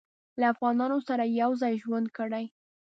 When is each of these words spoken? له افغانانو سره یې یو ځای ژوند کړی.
له 0.39 0.45
افغانانو 0.53 0.97
سره 1.07 1.23
یې 1.25 1.35
یو 1.43 1.51
ځای 1.61 1.73
ژوند 1.83 2.07
کړی. 2.17 2.45